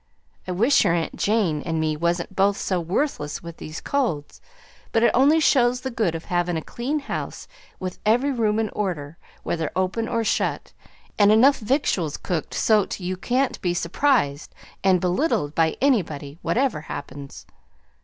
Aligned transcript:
I 0.47 0.51
wish 0.51 0.83
your 0.83 0.95
aunt 0.95 1.15
Jane 1.15 1.61
and 1.63 1.79
me 1.79 1.95
wasn't 1.95 2.35
both 2.35 2.57
so 2.57 2.79
worthless 2.79 3.43
with 3.43 3.57
these 3.57 3.79
colds; 3.79 4.41
but 4.91 5.03
it 5.03 5.11
only 5.13 5.39
shows 5.39 5.81
the 5.81 5.91
good 5.91 6.15
of 6.15 6.25
havin' 6.25 6.57
a 6.57 6.61
clean 6.63 7.01
house, 7.01 7.47
with 7.79 7.99
every 8.03 8.31
room 8.31 8.57
in 8.57 8.69
order, 8.69 9.19
whether 9.43 9.69
open 9.75 10.07
or 10.07 10.23
shut, 10.23 10.73
and 11.19 11.31
enough 11.31 11.59
victuals 11.59 12.17
cooked 12.17 12.55
so 12.55 12.83
't 12.87 12.99
you 13.03 13.15
can't 13.15 13.61
be 13.61 13.75
surprised 13.75 14.55
and 14.83 14.99
belittled 14.99 15.53
by 15.53 15.77
anybody, 15.83 16.39
whatever 16.41 16.81
happens. 16.81 17.45